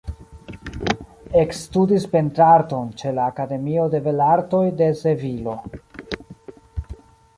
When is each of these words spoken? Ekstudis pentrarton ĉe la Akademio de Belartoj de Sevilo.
Ekstudis 1.41 2.07
pentrarton 2.15 2.89
ĉe 3.01 3.13
la 3.19 3.27
Akademio 3.35 3.85
de 3.95 4.01
Belartoj 4.09 4.63
de 4.81 4.89
Sevilo. 5.03 5.55